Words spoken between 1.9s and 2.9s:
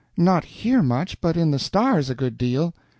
a good deal."